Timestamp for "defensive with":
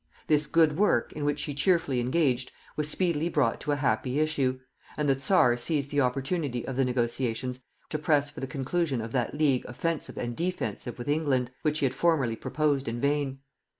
10.35-11.07